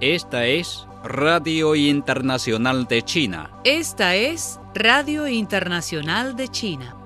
Esta 0.00 0.46
es 0.46 0.86
Radio 1.04 1.74
Internacional 1.74 2.86
de 2.88 3.02
China. 3.02 3.50
Esta 3.64 4.16
es 4.16 4.58
Radio 4.74 5.28
Internacional 5.28 6.34
de 6.34 6.48
China. 6.48 6.96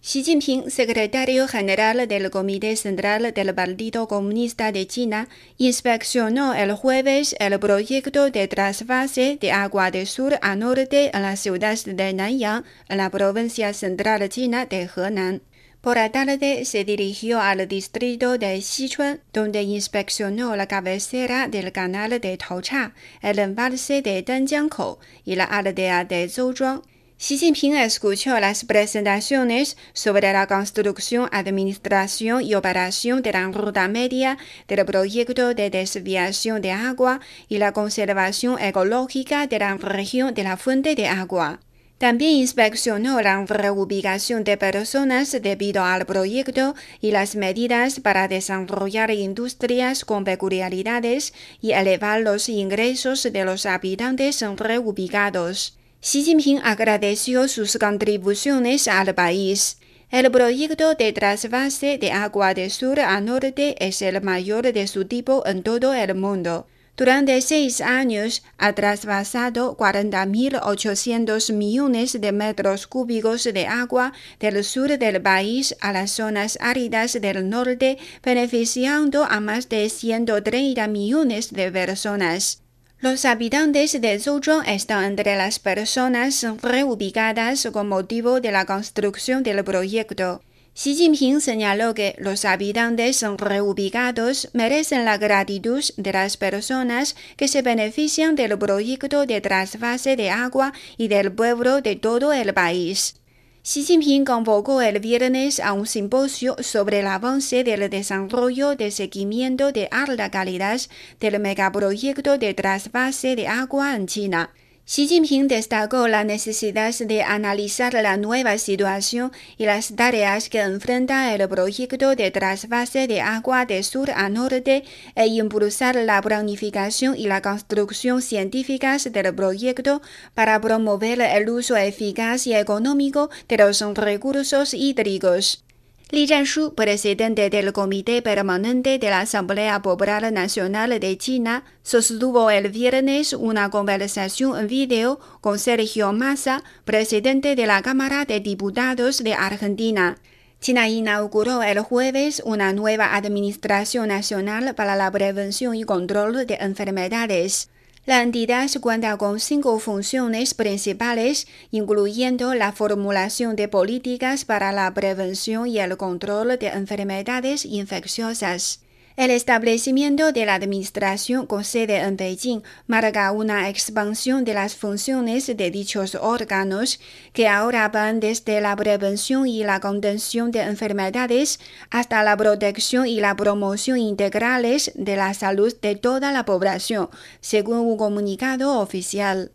Xi 0.00 0.24
Jinping, 0.24 0.70
secretario 0.70 1.46
general 1.46 2.08
del 2.08 2.30
Comité 2.30 2.74
Central 2.74 3.32
del 3.32 3.54
Partido 3.54 4.08
Comunista 4.08 4.72
de 4.72 4.88
China, 4.88 5.28
inspeccionó 5.58 6.52
el 6.54 6.72
jueves 6.72 7.36
el 7.38 7.58
proyecto 7.60 8.30
de 8.30 8.48
trasvase 8.48 9.38
de 9.40 9.52
agua 9.52 9.92
de 9.92 10.04
sur 10.04 10.38
a 10.42 10.56
norte 10.56 11.10
en 11.14 11.22
la 11.22 11.36
ciudad 11.36 11.78
de 11.84 12.12
Nanyang, 12.12 12.64
en 12.88 12.96
la 12.96 13.10
provincia 13.10 13.72
central 13.72 14.28
china 14.28 14.66
de 14.66 14.88
Henan. 14.96 15.42
Por 15.86 15.98
la 15.98 16.10
tarde 16.10 16.64
se 16.64 16.84
dirigió 16.84 17.40
al 17.40 17.68
distrito 17.68 18.38
de 18.38 18.60
Xichuan, 18.60 19.20
donde 19.32 19.62
inspeccionó 19.62 20.56
la 20.56 20.66
cabecera 20.66 21.46
del 21.46 21.70
canal 21.70 22.10
de 22.18 22.36
Taocha, 22.36 22.92
el 23.22 23.38
embalse 23.38 24.02
de 24.02 24.20
Danjiangkou 24.20 24.98
y 25.24 25.36
la 25.36 25.44
aldea 25.44 26.04
de 26.04 26.28
Zhouzhuang. 26.28 26.82
Xi 27.18 27.38
Jinping 27.38 27.76
escuchó 27.76 28.40
las 28.40 28.64
presentaciones 28.64 29.76
sobre 29.92 30.32
la 30.32 30.48
construcción, 30.48 31.28
administración 31.30 32.42
y 32.42 32.56
operación 32.56 33.22
de 33.22 33.30
la 33.30 33.46
ruta 33.52 33.86
media 33.86 34.38
del 34.66 34.84
proyecto 34.84 35.54
de 35.54 35.70
desviación 35.70 36.62
de 36.62 36.72
agua 36.72 37.20
y 37.48 37.58
la 37.58 37.70
conservación 37.70 38.58
ecológica 38.58 39.46
de 39.46 39.60
la 39.60 39.76
región 39.76 40.34
de 40.34 40.42
la 40.42 40.56
fuente 40.56 40.96
de 40.96 41.06
agua. 41.06 41.60
También 41.98 42.32
inspeccionó 42.32 43.22
la 43.22 43.42
reubicación 43.46 44.44
de 44.44 44.58
personas 44.58 45.32
debido 45.40 45.82
al 45.82 46.04
proyecto 46.04 46.74
y 47.00 47.10
las 47.10 47.36
medidas 47.36 48.00
para 48.00 48.28
desarrollar 48.28 49.10
industrias 49.10 50.04
con 50.04 50.24
peculiaridades 50.24 51.32
y 51.62 51.72
elevar 51.72 52.20
los 52.20 52.50
ingresos 52.50 53.22
de 53.22 53.44
los 53.46 53.64
habitantes 53.64 54.44
reubicados. 54.56 55.78
Xi 56.02 56.22
Jinping 56.22 56.60
agradeció 56.62 57.48
sus 57.48 57.78
contribuciones 57.78 58.88
al 58.88 59.14
país. 59.14 59.78
El 60.10 60.30
proyecto 60.30 60.94
de 60.94 61.12
trasvase 61.14 61.96
de 61.96 62.12
agua 62.12 62.52
de 62.52 62.68
sur 62.68 63.00
a 63.00 63.18
norte 63.22 63.74
es 63.84 64.02
el 64.02 64.20
mayor 64.20 64.70
de 64.70 64.86
su 64.86 65.06
tipo 65.06 65.44
en 65.46 65.62
todo 65.62 65.94
el 65.94 66.14
mundo. 66.14 66.66
Durante 66.96 67.38
seis 67.42 67.82
años 67.82 68.42
ha 68.56 68.72
trasvasado 68.72 69.76
40.800 69.76 71.52
millones 71.52 72.18
de 72.18 72.32
metros 72.32 72.86
cúbicos 72.86 73.44
de 73.44 73.66
agua 73.66 74.14
del 74.40 74.64
sur 74.64 74.98
del 74.98 75.20
país 75.20 75.76
a 75.82 75.92
las 75.92 76.12
zonas 76.12 76.56
áridas 76.58 77.12
del 77.20 77.50
norte, 77.50 77.98
beneficiando 78.22 79.24
a 79.24 79.40
más 79.40 79.68
de 79.68 79.90
130 79.90 80.88
millones 80.88 81.52
de 81.52 81.70
personas. 81.70 82.62
Los 82.98 83.26
habitantes 83.26 84.00
de 84.00 84.18
Zhouzhuang 84.18 84.66
están 84.66 85.04
entre 85.04 85.36
las 85.36 85.58
personas 85.58 86.46
reubicadas 86.62 87.68
con 87.70 87.88
motivo 87.88 88.40
de 88.40 88.52
la 88.52 88.64
construcción 88.64 89.42
del 89.42 89.62
proyecto. 89.64 90.40
Xi 90.76 90.94
Jinping 90.94 91.40
señaló 91.40 91.94
que 91.94 92.14
los 92.18 92.44
habitantes 92.44 93.24
reubicados 93.38 94.50
merecen 94.52 95.06
la 95.06 95.16
gratitud 95.16 95.82
de 95.96 96.12
las 96.12 96.36
personas 96.36 97.16
que 97.38 97.48
se 97.48 97.62
benefician 97.62 98.36
del 98.36 98.58
proyecto 98.58 99.24
de 99.24 99.40
trasvase 99.40 100.16
de 100.16 100.28
agua 100.28 100.74
y 100.98 101.08
del 101.08 101.32
pueblo 101.32 101.80
de 101.80 101.96
todo 101.96 102.34
el 102.34 102.52
país. 102.52 103.16
Xi 103.62 103.84
Jinping 103.84 104.26
convocó 104.26 104.82
el 104.82 105.00
viernes 105.00 105.60
a 105.60 105.72
un 105.72 105.86
simposio 105.86 106.56
sobre 106.60 107.00
el 107.00 107.06
avance 107.06 107.64
del 107.64 107.88
desarrollo 107.88 108.76
de 108.76 108.90
seguimiento 108.90 109.72
de 109.72 109.88
alta 109.90 110.30
calidad 110.30 110.78
del 111.20 111.40
megaproyecto 111.40 112.36
de 112.36 112.52
trasvase 112.52 113.34
de 113.34 113.48
agua 113.48 113.96
en 113.96 114.06
China. 114.06 114.52
Xi 114.88 115.08
Jinping 115.08 115.48
destacó 115.48 116.06
la 116.06 116.22
necesidad 116.22 116.94
de 116.96 117.24
analizar 117.24 117.92
la 117.94 118.16
nueva 118.16 118.56
situación 118.56 119.32
y 119.58 119.66
las 119.66 119.96
tareas 119.96 120.48
que 120.48 120.60
enfrenta 120.60 121.34
el 121.34 121.48
proyecto 121.48 122.14
de 122.14 122.30
trasvase 122.30 123.08
de 123.08 123.20
agua 123.20 123.66
de 123.66 123.82
sur 123.82 124.12
a 124.12 124.28
norte 124.28 124.84
e 125.16 125.26
impulsar 125.26 125.96
la 125.96 126.22
planificación 126.22 127.16
y 127.16 127.26
la 127.26 127.42
construcción 127.42 128.22
científicas 128.22 129.10
del 129.10 129.34
proyecto 129.34 130.02
para 130.34 130.60
promover 130.60 131.20
el 131.20 131.50
uso 131.50 131.76
eficaz 131.76 132.46
y 132.46 132.54
económico 132.54 133.28
de 133.48 133.56
los 133.56 133.80
recursos 133.96 134.72
hídricos. 134.72 135.65
Li 136.10 136.24
Zhanshu, 136.28 136.72
presidente 136.76 137.50
del 137.50 137.72
Comité 137.72 138.22
Permanente 138.22 139.00
de 139.00 139.10
la 139.10 139.22
Asamblea 139.22 139.82
Popular 139.82 140.32
Nacional 140.32 141.00
de 141.00 141.18
China, 141.18 141.64
sostuvo 141.82 142.48
el 142.48 142.70
viernes 142.70 143.32
una 143.32 143.70
conversación 143.70 144.56
en 144.56 144.68
vídeo 144.68 145.18
con 145.40 145.58
Sergio 145.58 146.12
Massa, 146.12 146.62
presidente 146.84 147.56
de 147.56 147.66
la 147.66 147.82
Cámara 147.82 148.24
de 148.24 148.38
Diputados 148.38 149.24
de 149.24 149.34
Argentina. 149.34 150.16
China 150.60 150.88
inauguró 150.88 151.64
el 151.64 151.80
jueves 151.80 152.40
una 152.44 152.72
nueva 152.72 153.16
Administración 153.16 154.06
Nacional 154.06 154.76
para 154.76 154.94
la 154.94 155.10
Prevención 155.10 155.74
y 155.74 155.82
Control 155.82 156.46
de 156.46 156.54
Enfermedades. 156.60 157.68
La 158.06 158.22
entidad 158.22 158.70
cuenta 158.80 159.16
con 159.16 159.40
cinco 159.40 159.80
funciones 159.80 160.54
principales, 160.54 161.48
incluyendo 161.72 162.54
la 162.54 162.70
formulación 162.70 163.56
de 163.56 163.66
políticas 163.66 164.44
para 164.44 164.70
la 164.70 164.94
prevención 164.94 165.66
y 165.66 165.80
el 165.80 165.96
control 165.96 166.56
de 166.56 166.68
enfermedades 166.68 167.64
infecciosas. 167.64 168.85
El 169.16 169.30
establecimiento 169.30 170.30
de 170.32 170.44
la 170.44 170.52
administración 170.52 171.46
con 171.46 171.64
sede 171.64 171.96
en 172.00 172.18
Beijing 172.18 172.60
marca 172.86 173.32
una 173.32 173.70
expansión 173.70 174.44
de 174.44 174.52
las 174.52 174.74
funciones 174.74 175.46
de 175.46 175.70
dichos 175.70 176.14
órganos, 176.16 177.00
que 177.32 177.48
ahora 177.48 177.88
van 177.88 178.20
desde 178.20 178.60
la 178.60 178.76
prevención 178.76 179.48
y 179.48 179.64
la 179.64 179.80
contención 179.80 180.50
de 180.50 180.60
enfermedades 180.60 181.60
hasta 181.88 182.22
la 182.24 182.36
protección 182.36 183.06
y 183.06 183.20
la 183.20 183.34
promoción 183.36 183.96
integrales 183.96 184.92
de 184.94 185.16
la 185.16 185.32
salud 185.32 185.74
de 185.80 185.96
toda 185.96 186.30
la 186.30 186.44
población, 186.44 187.08
según 187.40 187.78
un 187.78 187.96
comunicado 187.96 188.80
oficial. 188.80 189.50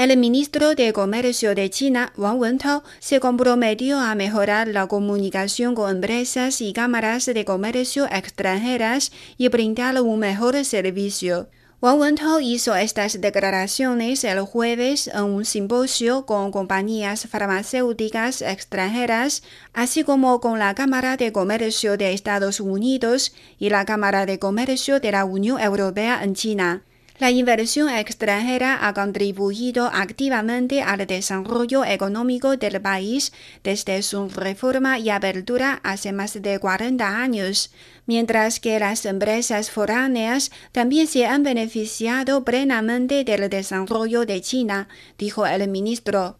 El 0.00 0.16
ministro 0.16 0.74
de 0.74 0.94
Comercio 0.94 1.54
de 1.54 1.68
China, 1.68 2.10
Wang 2.16 2.40
Wentao, 2.40 2.82
se 3.00 3.20
comprometió 3.20 4.00
a 4.00 4.14
mejorar 4.14 4.66
la 4.68 4.86
comunicación 4.86 5.74
con 5.74 5.90
empresas 5.90 6.62
y 6.62 6.72
cámaras 6.72 7.26
de 7.26 7.44
comercio 7.44 8.06
extranjeras 8.06 9.12
y 9.36 9.48
brindar 9.48 10.00
un 10.00 10.18
mejor 10.18 10.64
servicio. 10.64 11.50
Wang 11.82 12.00
Wentao 12.00 12.40
hizo 12.40 12.74
estas 12.74 13.20
declaraciones 13.20 14.24
el 14.24 14.40
jueves 14.40 15.08
en 15.08 15.24
un 15.24 15.44
simposio 15.44 16.24
con 16.24 16.50
compañías 16.50 17.26
farmacéuticas 17.28 18.40
extranjeras, 18.40 19.42
así 19.74 20.02
como 20.02 20.40
con 20.40 20.58
la 20.58 20.74
Cámara 20.74 21.18
de 21.18 21.30
Comercio 21.30 21.98
de 21.98 22.14
Estados 22.14 22.60
Unidos 22.60 23.34
y 23.58 23.68
la 23.68 23.84
Cámara 23.84 24.24
de 24.24 24.38
Comercio 24.38 24.98
de 24.98 25.12
la 25.12 25.26
Unión 25.26 25.60
Europea 25.60 26.24
en 26.24 26.34
China. 26.34 26.84
La 27.20 27.30
inversión 27.30 27.90
extranjera 27.90 28.88
ha 28.88 28.94
contribuido 28.94 29.90
activamente 29.92 30.80
al 30.80 31.06
desarrollo 31.06 31.84
económico 31.84 32.56
del 32.56 32.80
país 32.80 33.34
desde 33.62 34.00
su 34.00 34.30
reforma 34.30 34.98
y 34.98 35.10
apertura 35.10 35.80
hace 35.84 36.12
más 36.12 36.40
de 36.40 36.58
40 36.58 37.20
años, 37.20 37.72
mientras 38.06 38.58
que 38.58 38.80
las 38.80 39.04
empresas 39.04 39.70
foráneas 39.70 40.50
también 40.72 41.06
se 41.06 41.26
han 41.26 41.42
beneficiado 41.42 42.42
plenamente 42.42 43.22
del 43.22 43.50
desarrollo 43.50 44.24
de 44.24 44.40
China, 44.40 44.88
dijo 45.18 45.46
el 45.46 45.68
ministro. 45.68 46.39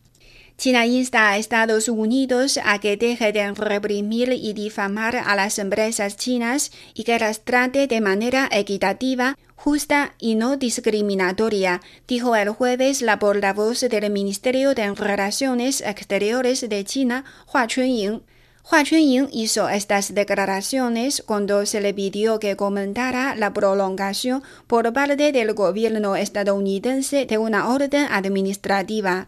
China 0.61 0.85
insta 0.85 1.31
a 1.31 1.39
Estados 1.39 1.89
Unidos 1.89 2.61
a 2.63 2.81
que 2.81 2.99
deje 2.99 3.33
de 3.33 3.51
reprimir 3.53 4.31
y 4.31 4.53
difamar 4.53 5.17
a 5.17 5.35
las 5.35 5.59
empresas 5.59 6.19
chinas 6.19 6.71
y 6.93 7.05
que 7.05 7.19
las 7.19 7.47
trate 7.47 7.87
de 7.87 8.03
manera 8.03 8.47
equitativa, 8.53 9.39
justa 9.57 10.15
y 10.19 10.35
no 10.35 10.59
discriminatoria, 10.59 11.81
dijo 12.07 12.37
el 12.37 12.51
jueves 12.51 13.01
la 13.01 13.19
portavoz 13.19 13.81
del 13.81 14.11
Ministerio 14.11 14.75
de 14.75 14.93
Relaciones 14.95 15.81
Exteriores 15.81 16.69
de 16.69 16.85
China, 16.85 17.25
Hua 17.51 17.67
Chunying. 17.67 18.21
Hua 18.71 18.85
Chunying 18.85 19.31
hizo 19.33 19.67
estas 19.71 20.13
declaraciones 20.15 21.23
cuando 21.25 21.65
se 21.65 21.81
le 21.81 21.95
pidió 21.95 22.39
que 22.39 22.57
comentara 22.57 23.35
la 23.35 23.55
prolongación 23.55 24.43
por 24.67 24.93
parte 24.93 25.33
del 25.33 25.55
gobierno 25.55 26.17
estadounidense 26.17 27.25
de 27.25 27.39
una 27.39 27.71
orden 27.71 28.07
administrativa. 28.11 29.27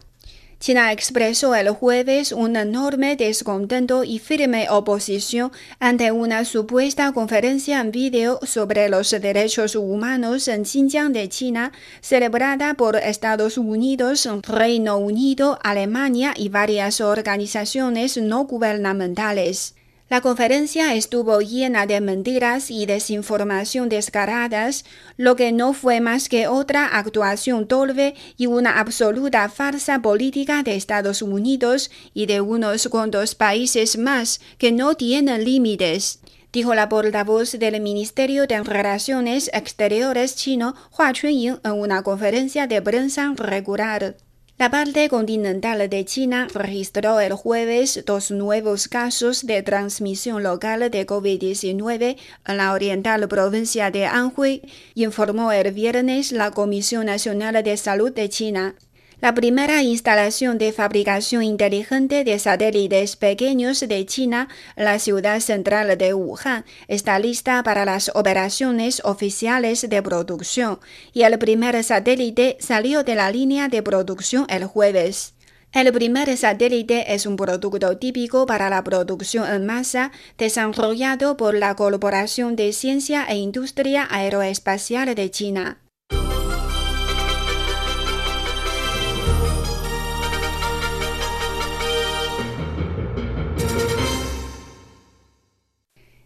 China 0.63 0.93
expresó 0.93 1.57
el 1.57 1.71
jueves 1.71 2.31
un 2.31 2.55
enorme 2.55 3.17
descontento 3.17 4.05
y 4.05 4.21
firme 4.21 4.71
oposición 4.71 5.51
ante 5.81 6.13
una 6.13 6.45
supuesta 6.45 7.11
conferencia 7.11 7.81
en 7.81 7.91
vídeo 7.91 8.39
sobre 8.45 8.89
los 8.89 9.11
derechos 9.11 9.75
humanos 9.75 10.47
en 10.47 10.65
Xinjiang 10.65 11.13
de 11.13 11.29
China, 11.29 11.73
celebrada 12.01 12.75
por 12.75 12.95
Estados 12.95 13.59
Unidos, 13.59 14.29
Reino 14.47 14.99
Unido, 14.99 15.59
Alemania 15.65 16.33
y 16.37 16.49
varias 16.49 17.01
organizaciones 17.01 18.17
no 18.17 18.45
gubernamentales. 18.45 19.75
La 20.13 20.21
conferencia 20.21 20.95
estuvo 20.95 21.41
llena 21.41 21.87
de 21.87 21.99
mentiras 22.03 22.71
y 22.71 22.85
desinformación 22.85 23.89
descaradas, 23.89 24.85
lo 25.17 25.37
que 25.37 25.53
no 25.53 25.73
fue 25.73 26.03
más 26.03 26.29
que 26.29 26.49
otra 26.49 26.85
actuación 26.85 27.67
torpe 27.67 28.15
y 28.37 28.45
una 28.45 28.79
absoluta 28.79 29.49
farsa 29.49 30.03
política 30.03 30.63
de 30.63 30.77
Estados 30.77 31.23
Unidos 31.23 31.91
y 32.13 32.27
de 32.27 32.43
unos 32.43 32.89
cuantos 32.89 33.35
países 33.35 33.97
más 33.97 34.43
que 34.59 34.71
no 34.71 34.97
tienen 34.97 35.47
límites 35.47 36.19
dijo 36.53 36.75
la 36.75 36.91
portavoz 36.91 37.53
del 37.53 37.81
Ministerio 37.81 38.47
de 38.47 38.63
Relaciones 38.63 39.49
Exteriores 39.55 40.37
chino 40.37 40.75
Hua 40.91 41.15
Chunying 41.15 41.59
en 41.65 41.73
una 41.73 42.03
conferencia 42.03 42.67
de 42.67 42.83
prensa 42.83 43.33
regular. 43.35 44.17
La 44.63 44.71
parte 44.71 45.09
continental 45.09 45.91
de 45.91 46.05
China 46.05 46.47
registró 46.55 47.19
el 47.19 47.33
jueves 47.33 48.05
dos 48.07 48.31
nuevos 48.31 48.87
casos 48.87 49.45
de 49.45 49.61
transmisión 49.65 50.45
local 50.45 50.89
de 50.89 51.05
COVID-19 51.05 52.17
en 52.47 52.57
la 52.57 52.73
oriental 52.73 53.27
provincia 53.27 53.91
de 53.91 54.07
Anhui, 54.07 54.63
informó 54.95 55.51
el 55.51 55.73
viernes 55.73 56.31
la 56.31 56.53
Comisión 56.53 57.07
Nacional 57.07 57.61
de 57.65 57.77
Salud 57.77 58.13
de 58.13 58.29
China. 58.29 58.77
La 59.23 59.35
primera 59.35 59.85
instalación 59.85 60.59
de 60.59 60.73
fabricación 60.73 61.45
inteligente 61.45 62.25
de 62.25 62.41
satélites 62.41 63.15
pequeños 63.15 63.79
de 63.79 64.05
China, 64.05 64.49
la 64.75 64.99
ciudad 64.99 65.39
central 65.39 65.97
de 65.97 66.13
Wuhan, 66.13 66.65
está 66.89 67.21
lista 67.21 67.63
para 67.63 67.85
las 67.85 68.11
operaciones 68.17 69.01
oficiales 69.05 69.89
de 69.89 70.03
producción 70.03 70.81
y 71.13 71.23
el 71.23 71.39
primer 71.39 71.85
satélite 71.85 72.57
salió 72.59 73.05
de 73.05 73.15
la 73.15 73.31
línea 73.31 73.69
de 73.69 73.81
producción 73.81 74.45
el 74.49 74.65
jueves. 74.65 75.35
El 75.73 75.93
primer 75.93 76.37
satélite 76.37 77.15
es 77.15 77.25
un 77.25 77.37
producto 77.37 77.97
típico 77.99 78.45
para 78.45 78.71
la 78.71 78.83
producción 78.83 79.49
en 79.49 79.65
masa 79.67 80.11
desarrollado 80.37 81.37
por 81.37 81.55
la 81.55 81.77
Corporación 81.77 82.57
de 82.57 82.73
Ciencia 82.73 83.25
e 83.29 83.37
Industria 83.37 84.05
Aeroespacial 84.11 85.15
de 85.15 85.31
China. 85.31 85.82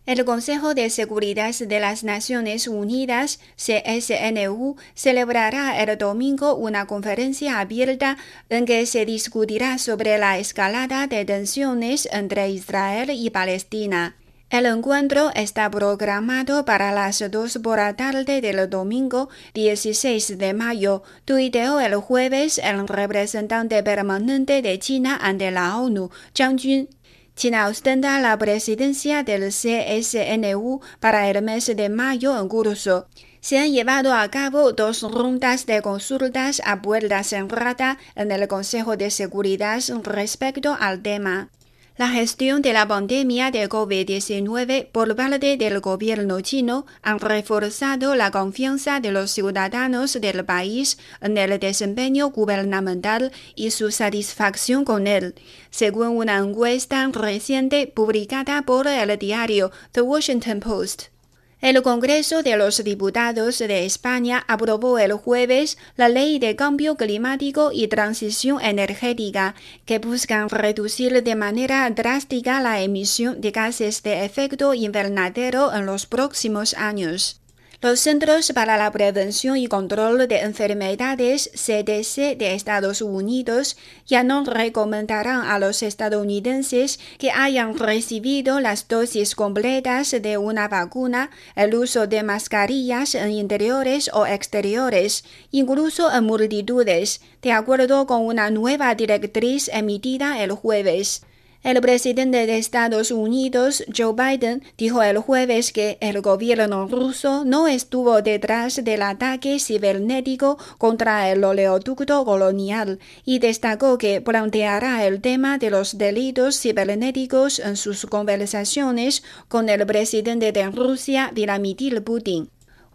El 0.06 0.24
Consejo 0.24 0.74
de 0.74 0.88
Seguridad 0.88 1.52
de 1.52 1.80
las 1.80 2.04
Naciones 2.04 2.68
Unidas, 2.68 3.40
CSNU, 3.56 4.76
celebrará 4.94 5.82
el 5.82 5.98
domingo 5.98 6.54
una 6.54 6.86
conferencia 6.86 7.58
abierta 7.58 8.16
en 8.48 8.66
que 8.66 8.86
se 8.86 9.04
discutirá 9.04 9.78
sobre 9.78 10.16
la 10.18 10.38
escalada 10.38 11.08
de 11.08 11.24
tensiones 11.24 12.08
entre 12.12 12.48
Israel 12.50 13.10
y 13.10 13.30
Palestina. 13.30 14.14
El 14.48 14.66
encuentro 14.66 15.32
está 15.34 15.68
programado 15.72 16.64
para 16.64 16.92
las 16.92 17.18
2 17.28 17.58
por 17.64 17.78
la 17.78 17.96
tarde 17.96 18.40
del 18.40 18.70
domingo 18.70 19.28
16 19.54 20.38
de 20.38 20.54
mayo, 20.54 21.02
tuiteó 21.24 21.80
el 21.80 21.96
jueves 21.96 22.58
el 22.58 22.86
representante 22.86 23.82
permanente 23.82 24.62
de 24.62 24.78
China 24.78 25.18
ante 25.20 25.50
la 25.50 25.76
ONU, 25.78 26.10
Zhang 26.32 26.60
Jun. 26.62 26.88
China 27.36 27.68
ostenta 27.68 28.18
la 28.18 28.38
presidencia 28.38 29.22
del 29.22 29.50
CSNU 29.50 30.80
para 31.00 31.28
el 31.28 31.42
mes 31.42 31.66
de 31.66 31.88
mayo 31.90 32.40
en 32.40 32.48
curso. 32.48 33.08
Se 33.40 33.58
han 33.58 33.72
llevado 33.72 34.14
a 34.14 34.30
cabo 34.30 34.72
dos 34.72 35.02
rondas 35.02 35.66
de 35.66 35.82
consultas 35.82 36.62
a 36.64 36.80
puerta 36.80 37.22
cerrada 37.24 37.98
en 38.14 38.32
el 38.32 38.48
Consejo 38.48 38.96
de 38.96 39.10
Seguridad 39.10 39.82
respecto 40.02 40.78
al 40.80 41.02
tema. 41.02 41.50
La 41.98 42.08
gestión 42.08 42.60
de 42.60 42.74
la 42.74 42.86
pandemia 42.86 43.50
de 43.50 43.70
COVID-19 43.70 44.88
por 44.92 45.16
parte 45.16 45.56
del 45.56 45.80
gobierno 45.80 46.42
chino 46.42 46.84
ha 47.00 47.16
reforzado 47.16 48.14
la 48.14 48.30
confianza 48.30 49.00
de 49.00 49.12
los 49.12 49.30
ciudadanos 49.30 50.12
del 50.20 50.44
país 50.44 50.98
en 51.22 51.38
el 51.38 51.58
desempeño 51.58 52.28
gubernamental 52.28 53.32
y 53.54 53.70
su 53.70 53.90
satisfacción 53.90 54.84
con 54.84 55.06
él, 55.06 55.36
según 55.70 56.08
una 56.08 56.36
encuesta 56.36 57.08
reciente 57.10 57.86
publicada 57.86 58.60
por 58.60 58.88
el 58.88 59.18
diario 59.18 59.70
The 59.92 60.02
Washington 60.02 60.60
Post. 60.60 61.15
El 61.62 61.82
Congreso 61.82 62.42
de 62.42 62.54
los 62.58 62.84
Diputados 62.84 63.58
de 63.58 63.86
España 63.86 64.44
aprobó 64.46 64.98
el 64.98 65.14
jueves 65.14 65.78
la 65.96 66.10
Ley 66.10 66.38
de 66.38 66.54
Cambio 66.54 66.96
Climático 66.96 67.70
y 67.72 67.88
Transición 67.88 68.60
Energética, 68.60 69.54
que 69.86 69.98
busca 69.98 70.46
reducir 70.48 71.22
de 71.22 71.34
manera 71.34 71.88
drástica 71.88 72.60
la 72.60 72.82
emisión 72.82 73.40
de 73.40 73.52
gases 73.52 74.02
de 74.02 74.26
efecto 74.26 74.74
invernadero 74.74 75.72
en 75.74 75.86
los 75.86 76.04
próximos 76.04 76.74
años. 76.74 77.40
Los 77.82 78.00
Centros 78.00 78.52
para 78.54 78.78
la 78.78 78.90
Prevención 78.90 79.58
y 79.58 79.66
Control 79.66 80.26
de 80.28 80.40
Enfermedades 80.40 81.50
CDC 81.52 82.38
de 82.38 82.54
Estados 82.54 83.02
Unidos 83.02 83.76
ya 84.06 84.24
no 84.24 84.44
recomendarán 84.44 85.42
a 85.42 85.58
los 85.58 85.82
estadounidenses 85.82 86.98
que 87.18 87.30
hayan 87.30 87.78
recibido 87.78 88.60
las 88.60 88.88
dosis 88.88 89.34
completas 89.34 90.10
de 90.10 90.38
una 90.38 90.68
vacuna 90.68 91.30
el 91.54 91.74
uso 91.74 92.06
de 92.06 92.22
mascarillas 92.22 93.14
en 93.14 93.30
interiores 93.32 94.10
o 94.14 94.24
exteriores, 94.26 95.24
incluso 95.50 96.10
en 96.10 96.24
multitudes, 96.24 97.20
de 97.42 97.52
acuerdo 97.52 98.06
con 98.06 98.24
una 98.24 98.48
nueva 98.48 98.94
directriz 98.94 99.68
emitida 99.68 100.42
el 100.42 100.52
jueves. 100.52 101.26
El 101.66 101.80
presidente 101.80 102.46
de 102.46 102.58
Estados 102.58 103.10
Unidos, 103.10 103.82
Joe 103.92 104.12
Biden, 104.12 104.62
dijo 104.78 105.02
el 105.02 105.18
jueves 105.18 105.72
que 105.72 105.98
el 106.00 106.20
gobierno 106.20 106.86
ruso 106.86 107.44
no 107.44 107.66
estuvo 107.66 108.22
detrás 108.22 108.84
del 108.84 109.02
ataque 109.02 109.58
cibernético 109.58 110.58
contra 110.78 111.28
el 111.28 111.42
oleoducto 111.42 112.24
colonial 112.24 113.00
y 113.24 113.40
destacó 113.40 113.98
que 113.98 114.20
planteará 114.20 115.04
el 115.08 115.20
tema 115.20 115.58
de 115.58 115.70
los 115.70 115.98
delitos 115.98 116.60
cibernéticos 116.60 117.58
en 117.58 117.76
sus 117.76 118.06
conversaciones 118.06 119.24
con 119.48 119.68
el 119.68 119.84
presidente 119.86 120.52
de 120.52 120.70
Rusia, 120.70 121.32
Vladimir 121.34 122.04
Putin. 122.04 122.48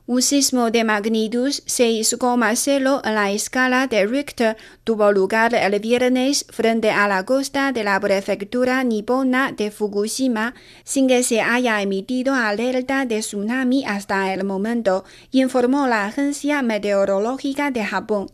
Un 0.07 0.23
sismo 0.23 0.71
de 0.71 0.83
magnitud 0.83 1.49
6,0 1.49 3.01
en 3.03 3.15
la 3.15 3.31
escala 3.31 3.85
de 3.85 4.07
Richter 4.07 4.57
tuvo 4.83 5.11
lugar 5.11 5.53
el 5.53 5.79
viernes 5.79 6.43
frente 6.49 6.89
a 6.89 7.07
la 7.07 7.23
costa 7.23 7.71
de 7.71 7.83
la 7.83 7.99
prefectura 7.99 8.83
nipona 8.83 9.51
de 9.51 9.69
Fukushima 9.69 10.55
sin 10.83 11.07
que 11.07 11.21
se 11.21 11.41
haya 11.41 11.79
emitido 11.83 12.33
alerta 12.33 13.05
de 13.05 13.19
tsunami 13.19 13.85
hasta 13.85 14.33
el 14.33 14.43
momento, 14.43 15.05
informó 15.29 15.85
la 15.85 16.07
Agencia 16.07 16.63
Meteorológica 16.63 17.69
de 17.69 17.85
Japón. 17.85 18.31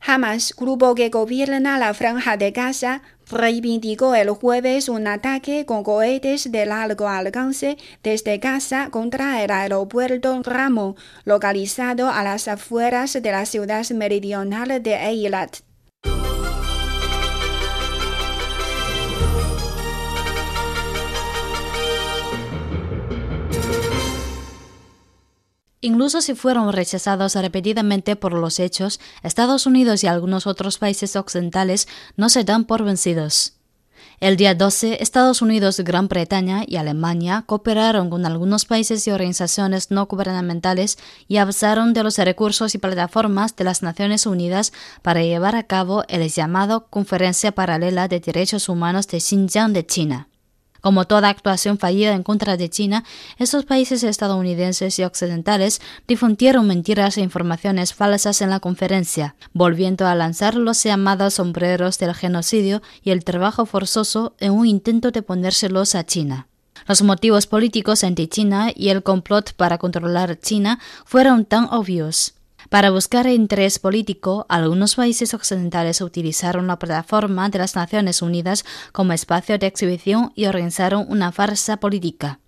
Hamas, 0.00 0.54
grupo 0.56 0.96
que 0.96 1.08
gobierna 1.08 1.78
la 1.78 1.94
franja 1.94 2.36
de 2.36 2.50
Gaza, 2.50 3.02
reivindicó 3.30 4.14
el 4.14 4.30
jueves 4.30 4.88
un 4.88 5.06
ataque 5.06 5.66
con 5.66 5.82
cohetes 5.82 6.50
de 6.50 6.66
largo 6.66 7.08
alcance 7.08 7.76
desde 8.02 8.38
Gaza 8.38 8.90
contra 8.90 9.42
el 9.42 9.50
aeropuerto 9.50 10.42
Ramo, 10.42 10.96
localizado 11.24 12.08
a 12.08 12.22
las 12.22 12.48
afueras 12.48 13.12
de 13.12 13.30
la 13.32 13.46
ciudad 13.46 13.88
meridional 13.90 14.82
de 14.82 14.94
Eilat. 14.94 15.65
Incluso 25.80 26.20
si 26.20 26.34
fueron 26.34 26.72
rechazados 26.72 27.34
repetidamente 27.34 28.16
por 28.16 28.32
los 28.32 28.58
hechos, 28.58 28.98
Estados 29.22 29.66
Unidos 29.66 30.02
y 30.02 30.06
algunos 30.06 30.46
otros 30.46 30.78
países 30.78 31.16
occidentales 31.16 31.86
no 32.16 32.28
se 32.28 32.44
dan 32.44 32.64
por 32.64 32.82
vencidos. 32.82 33.52
El 34.18 34.38
día 34.38 34.54
12, 34.54 35.02
Estados 35.02 35.42
Unidos, 35.42 35.78
Gran 35.80 36.08
Bretaña 36.08 36.64
y 36.66 36.76
Alemania 36.76 37.44
cooperaron 37.44 38.08
con 38.08 38.24
algunos 38.24 38.64
países 38.64 39.06
y 39.06 39.10
organizaciones 39.10 39.90
no 39.90 40.06
gubernamentales 40.06 40.96
y 41.28 41.36
abusaron 41.36 41.92
de 41.92 42.02
los 42.02 42.16
recursos 42.16 42.74
y 42.74 42.78
plataformas 42.78 43.54
de 43.56 43.64
las 43.64 43.82
Naciones 43.82 44.24
Unidas 44.24 44.72
para 45.02 45.22
llevar 45.22 45.54
a 45.54 45.64
cabo 45.64 46.04
el 46.08 46.26
llamado 46.30 46.86
Conferencia 46.88 47.52
Paralela 47.52 48.08
de 48.08 48.20
Derechos 48.20 48.70
Humanos 48.70 49.06
de 49.08 49.20
Xinjiang 49.20 49.74
de 49.74 49.84
China. 49.84 50.28
Como 50.86 51.04
toda 51.04 51.30
actuación 51.30 51.78
fallida 51.78 52.12
en 52.12 52.22
contra 52.22 52.56
de 52.56 52.70
China, 52.70 53.02
estos 53.38 53.64
países 53.64 54.04
estadounidenses 54.04 54.96
y 55.00 55.02
occidentales 55.02 55.80
difundieron 56.06 56.68
mentiras 56.68 57.18
e 57.18 57.22
informaciones 57.22 57.92
falsas 57.92 58.40
en 58.40 58.50
la 58.50 58.60
conferencia, 58.60 59.34
volviendo 59.52 60.06
a 60.06 60.14
lanzar 60.14 60.54
los 60.54 60.84
llamados 60.84 61.34
sombreros 61.34 61.98
del 61.98 62.14
genocidio 62.14 62.82
y 63.02 63.10
el 63.10 63.24
trabajo 63.24 63.66
forzoso 63.66 64.36
en 64.38 64.52
un 64.52 64.64
intento 64.64 65.10
de 65.10 65.22
ponérselos 65.22 65.96
a 65.96 66.06
China. 66.06 66.46
Los 66.86 67.02
motivos 67.02 67.48
políticos 67.48 68.04
anti-China 68.04 68.70
y 68.72 68.90
el 68.90 69.02
complot 69.02 69.54
para 69.54 69.78
controlar 69.78 70.38
China 70.38 70.78
fueron 71.04 71.46
tan 71.46 71.64
obvios. 71.64 72.35
Para 72.68 72.90
buscar 72.90 73.26
interés 73.26 73.78
político, 73.78 74.46
algunos 74.48 74.96
países 74.96 75.34
occidentales 75.34 76.00
utilizaron 76.00 76.66
la 76.66 76.78
plataforma 76.78 77.48
de 77.48 77.58
las 77.58 77.76
Naciones 77.76 78.22
Unidas 78.22 78.64
como 78.92 79.12
espacio 79.12 79.58
de 79.58 79.66
exhibición 79.66 80.32
y 80.34 80.46
organizaron 80.46 81.06
una 81.08 81.32
farsa 81.32 81.76
política. 81.78 82.40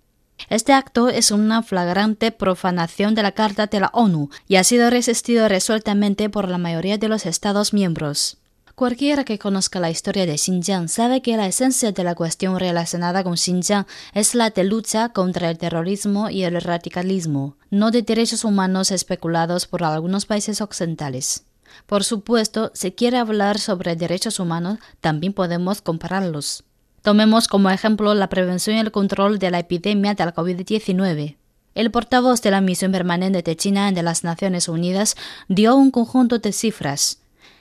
Este 0.49 0.73
acto 0.73 1.09
es 1.09 1.31
una 1.31 1.63
flagrante 1.63 2.31
profanación 2.31 3.13
de 3.13 3.23
la 3.23 3.33
Carta 3.33 3.67
de 3.67 3.79
la 3.79 3.89
ONU 3.93 4.29
y 4.47 4.55
ha 4.55 4.63
sido 4.63 4.89
resistido 4.89 5.47
resueltamente 5.47 6.29
por 6.29 6.47
la 6.47 6.57
mayoría 6.57 6.97
de 6.97 7.09
los 7.09 7.25
Estados 7.25 7.73
miembros. 7.73 8.38
Cualquiera 8.79 9.25
que 9.25 9.37
conozca 9.37 9.81
la 9.81 9.89
historia 9.89 10.25
de 10.25 10.37
Xinjiang 10.37 10.87
sabe 10.87 11.21
que 11.21 11.35
la 11.35 11.47
esencia 11.47 11.91
de 11.91 12.01
la 12.05 12.15
cuestión 12.15 12.57
relacionada 12.57 13.25
con 13.25 13.35
Xinjiang 13.35 13.85
es 14.13 14.35
la 14.35 14.51
de 14.51 14.63
lucha 14.63 15.09
contra 15.09 15.49
el 15.49 15.57
terrorismo 15.57 16.29
y 16.29 16.43
el 16.43 16.61
radicalismo, 16.61 17.57
no 17.71 17.91
de 17.91 18.03
derechos 18.03 18.45
humanos 18.45 18.91
especulados 18.91 19.67
por 19.67 19.83
algunos 19.83 20.25
países 20.25 20.61
occidentales. 20.61 21.43
Por 21.87 22.05
supuesto, 22.05 22.71
si 22.73 22.93
quiere 22.93 23.17
hablar 23.17 23.59
sobre 23.59 23.97
derechos 23.97 24.39
humanos, 24.39 24.79
también 25.01 25.33
podemos 25.33 25.81
compararlos. 25.81 26.63
Tomemos 27.01 27.49
como 27.49 27.69
ejemplo 27.71 28.15
la 28.15 28.29
prevención 28.29 28.77
y 28.77 28.79
el 28.79 28.93
control 28.93 29.39
de 29.39 29.51
la 29.51 29.59
epidemia 29.59 30.13
de 30.13 30.23
la 30.23 30.33
COVID-19. 30.33 31.35
El 31.75 31.91
portavoz 31.91 32.41
de 32.41 32.51
la 32.51 32.61
Misión 32.61 32.93
Permanente 32.93 33.41
de 33.41 33.57
China 33.57 33.89
en 33.89 34.05
las 34.05 34.23
Naciones 34.23 34.69
Unidas 34.69 35.17
dio 35.49 35.75
un 35.75 35.91
conjunto 35.91 36.39
de 36.39 36.53
cifras. 36.53 37.18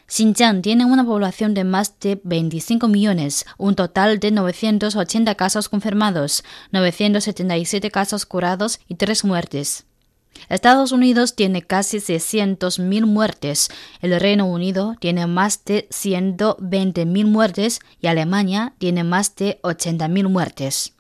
Xinjiang 0.08 0.62
tiene 0.62 0.86
una 0.86 1.04
población 1.04 1.52
de 1.52 1.64
más 1.64 2.00
de 2.00 2.18
25 2.24 2.88
millones, 2.88 3.44
un 3.58 3.74
total 3.74 4.18
de 4.18 4.30
980 4.30 5.34
casos 5.34 5.68
confirmados, 5.68 6.44
977 6.72 7.90
casos 7.90 8.24
curados 8.24 8.80
y 8.88 8.94
3 8.94 9.24
muertes. 9.26 9.84
Estados 10.48 10.92
Unidos 10.92 11.34
tiene 11.34 11.60
casi 11.60 11.98
600.000 11.98 13.04
muertes, 13.04 13.68
el 14.00 14.18
Reino 14.18 14.46
Unido 14.46 14.96
tiene 14.98 15.26
más 15.26 15.64
de 15.64 15.86
120.000 15.90 17.26
muertes 17.26 17.80
y 18.00 18.06
Alemania 18.06 18.74
tiene 18.78 19.04
más 19.04 19.36
de 19.36 19.60
80.000 19.62 20.28
muertes. 20.30 20.94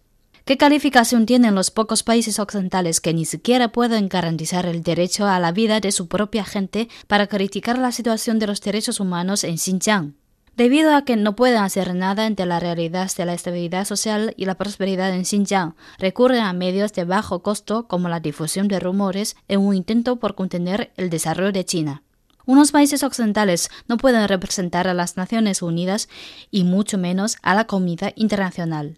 ¿Qué 0.48 0.56
calificación 0.56 1.26
tienen 1.26 1.54
los 1.54 1.70
pocos 1.70 2.02
países 2.02 2.38
occidentales 2.38 3.02
que 3.02 3.12
ni 3.12 3.26
siquiera 3.26 3.68
pueden 3.68 4.08
garantizar 4.08 4.64
el 4.64 4.82
derecho 4.82 5.26
a 5.26 5.38
la 5.38 5.52
vida 5.52 5.78
de 5.80 5.92
su 5.92 6.08
propia 6.08 6.42
gente 6.42 6.88
para 7.06 7.26
criticar 7.26 7.76
la 7.76 7.92
situación 7.92 8.38
de 8.38 8.46
los 8.46 8.62
derechos 8.62 8.98
humanos 8.98 9.44
en 9.44 9.58
Xinjiang? 9.58 10.14
Debido 10.56 10.96
a 10.96 11.04
que 11.04 11.16
no 11.16 11.36
pueden 11.36 11.58
hacer 11.58 11.94
nada 11.94 12.24
ante 12.24 12.46
la 12.46 12.60
realidad 12.60 13.10
de 13.14 13.26
la 13.26 13.34
estabilidad 13.34 13.84
social 13.84 14.32
y 14.38 14.46
la 14.46 14.54
prosperidad 14.54 15.12
en 15.12 15.26
Xinjiang, 15.26 15.74
recurren 15.98 16.40
a 16.40 16.54
medios 16.54 16.94
de 16.94 17.04
bajo 17.04 17.42
costo 17.42 17.86
como 17.86 18.08
la 18.08 18.20
difusión 18.20 18.68
de 18.68 18.80
rumores 18.80 19.36
en 19.48 19.60
un 19.60 19.74
intento 19.74 20.16
por 20.16 20.34
contener 20.34 20.92
el 20.96 21.10
desarrollo 21.10 21.52
de 21.52 21.66
China. 21.66 22.04
Unos 22.46 22.72
países 22.72 23.02
occidentales 23.02 23.68
no 23.86 23.98
pueden 23.98 24.26
representar 24.26 24.88
a 24.88 24.94
las 24.94 25.18
Naciones 25.18 25.60
Unidas 25.60 26.08
y 26.50 26.64
mucho 26.64 26.96
menos 26.96 27.36
a 27.42 27.54
la 27.54 27.66
comunidad 27.66 28.14
internacional. 28.16 28.96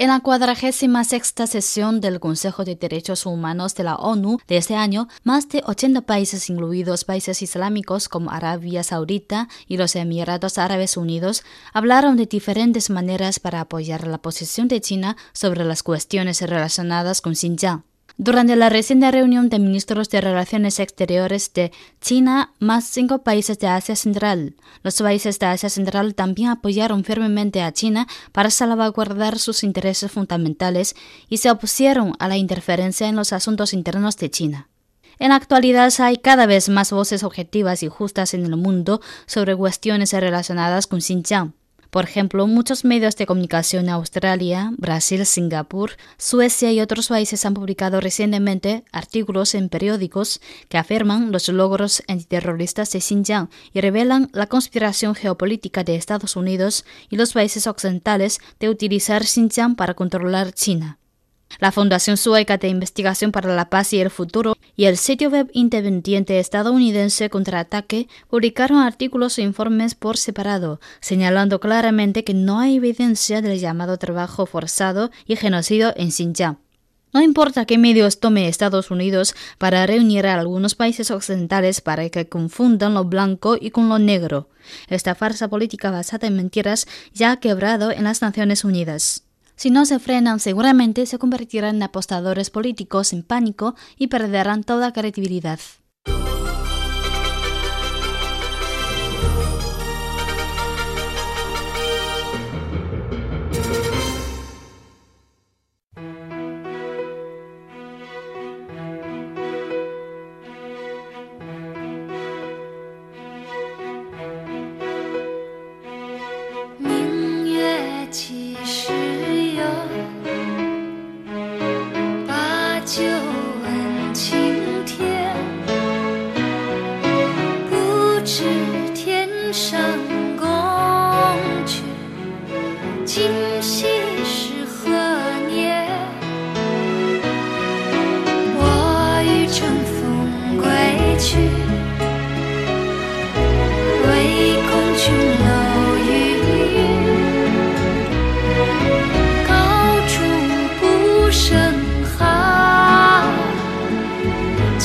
En 0.00 0.08
la 0.08 0.20
cuadragésima 0.20 1.04
sexta 1.04 1.46
sesión 1.46 2.00
del 2.00 2.20
Consejo 2.20 2.64
de 2.64 2.74
Derechos 2.74 3.26
Humanos 3.26 3.74
de 3.74 3.84
la 3.84 3.96
ONU 3.96 4.38
de 4.48 4.56
este 4.56 4.74
año, 4.74 5.08
más 5.24 5.46
de 5.50 5.62
80 5.66 6.00
países, 6.00 6.48
incluidos 6.48 7.04
países 7.04 7.42
islámicos 7.42 8.08
como 8.08 8.30
Arabia 8.30 8.82
Saudita 8.82 9.48
y 9.68 9.76
los 9.76 9.94
Emiratos 9.96 10.56
Árabes 10.56 10.96
Unidos, 10.96 11.44
hablaron 11.74 12.16
de 12.16 12.24
diferentes 12.24 12.88
maneras 12.88 13.40
para 13.40 13.60
apoyar 13.60 14.06
la 14.06 14.16
posición 14.16 14.68
de 14.68 14.80
China 14.80 15.18
sobre 15.34 15.66
las 15.66 15.82
cuestiones 15.82 16.40
relacionadas 16.40 17.20
con 17.20 17.34
Xinjiang. 17.34 17.84
Durante 18.22 18.54
la 18.54 18.68
reciente 18.68 19.10
reunión 19.10 19.48
de 19.48 19.58
ministros 19.58 20.10
de 20.10 20.20
Relaciones 20.20 20.78
Exteriores 20.78 21.54
de 21.54 21.72
China 22.02 22.52
más 22.58 22.84
cinco 22.84 23.22
países 23.22 23.58
de 23.58 23.66
Asia 23.66 23.96
Central, 23.96 24.56
los 24.82 25.00
países 25.00 25.38
de 25.38 25.46
Asia 25.46 25.70
Central 25.70 26.14
también 26.14 26.50
apoyaron 26.50 27.02
firmemente 27.02 27.62
a 27.62 27.72
China 27.72 28.06
para 28.32 28.50
salvaguardar 28.50 29.38
sus 29.38 29.64
intereses 29.64 30.12
fundamentales 30.12 30.96
y 31.30 31.38
se 31.38 31.50
opusieron 31.50 32.12
a 32.18 32.28
la 32.28 32.36
interferencia 32.36 33.08
en 33.08 33.16
los 33.16 33.32
asuntos 33.32 33.72
internos 33.72 34.18
de 34.18 34.30
China. 34.30 34.68
En 35.18 35.30
la 35.30 35.36
actualidad 35.36 35.90
hay 36.00 36.18
cada 36.18 36.44
vez 36.44 36.68
más 36.68 36.92
voces 36.92 37.24
objetivas 37.24 37.82
y 37.82 37.88
justas 37.88 38.34
en 38.34 38.44
el 38.44 38.54
mundo 38.58 39.00
sobre 39.24 39.56
cuestiones 39.56 40.12
relacionadas 40.12 40.86
con 40.86 41.00
Xinjiang. 41.00 41.54
Por 41.90 42.04
ejemplo, 42.04 42.46
muchos 42.46 42.84
medios 42.84 43.16
de 43.16 43.26
comunicación 43.26 43.86
en 43.86 43.90
Australia, 43.90 44.72
Brasil, 44.78 45.26
Singapur, 45.26 45.96
Suecia 46.18 46.70
y 46.70 46.80
otros 46.80 47.08
países 47.08 47.44
han 47.44 47.54
publicado 47.54 48.00
recientemente 48.00 48.84
artículos 48.92 49.56
en 49.56 49.68
periódicos 49.68 50.40
que 50.68 50.78
afirman 50.78 51.32
los 51.32 51.48
logros 51.48 52.04
antiterroristas 52.06 52.92
de 52.92 53.00
Xinjiang 53.00 53.50
y 53.72 53.80
revelan 53.80 54.30
la 54.32 54.46
conspiración 54.46 55.16
geopolítica 55.16 55.82
de 55.82 55.96
Estados 55.96 56.36
Unidos 56.36 56.84
y 57.08 57.16
los 57.16 57.32
países 57.32 57.66
occidentales 57.66 58.38
de 58.60 58.68
utilizar 58.68 59.24
Xinjiang 59.24 59.74
para 59.74 59.94
controlar 59.94 60.52
China. 60.52 60.99
La 61.58 61.72
Fundación 61.72 62.16
Sueca 62.16 62.56
de 62.56 62.68
Investigación 62.68 63.32
para 63.32 63.54
la 63.54 63.68
Paz 63.68 63.92
y 63.92 64.00
el 64.00 64.10
Futuro 64.10 64.56
y 64.76 64.84
el 64.84 64.96
sitio 64.96 65.30
web 65.30 65.50
independiente 65.52 66.38
estadounidense 66.38 67.28
Contraataque 67.28 68.08
publicaron 68.28 68.78
artículos 68.78 69.38
e 69.38 69.42
informes 69.42 69.94
por 69.94 70.16
separado, 70.16 70.80
señalando 71.00 71.60
claramente 71.60 72.24
que 72.24 72.34
no 72.34 72.60
hay 72.60 72.76
evidencia 72.76 73.42
del 73.42 73.58
llamado 73.58 73.98
trabajo 73.98 74.46
forzado 74.46 75.10
y 75.26 75.36
genocidio 75.36 75.92
en 75.96 76.12
Xinjiang. 76.12 76.58
No 77.12 77.20
importa 77.20 77.64
qué 77.64 77.76
medios 77.76 78.20
tome 78.20 78.46
Estados 78.46 78.92
Unidos 78.92 79.34
para 79.58 79.84
reunir 79.84 80.26
a 80.26 80.38
algunos 80.38 80.76
países 80.76 81.10
occidentales 81.10 81.80
para 81.80 82.08
que 82.08 82.28
confundan 82.28 82.94
lo 82.94 83.04
blanco 83.04 83.56
y 83.60 83.70
con 83.70 83.88
lo 83.88 83.98
negro. 83.98 84.48
Esta 84.88 85.16
farsa 85.16 85.48
política 85.48 85.90
basada 85.90 86.28
en 86.28 86.36
mentiras 86.36 86.86
ya 87.12 87.32
ha 87.32 87.40
quebrado 87.40 87.90
en 87.90 88.04
las 88.04 88.22
Naciones 88.22 88.64
Unidas. 88.64 89.24
Si 89.60 89.68
no 89.68 89.84
se 89.84 89.98
frenan, 89.98 90.40
seguramente 90.40 91.04
se 91.04 91.18
convertirán 91.18 91.76
en 91.76 91.82
apostadores 91.82 92.48
políticos 92.48 93.12
en 93.12 93.22
pánico 93.22 93.74
y 93.98 94.06
perderán 94.06 94.64
toda 94.64 94.94
credibilidad. 94.94 95.60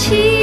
情。 0.05 0.34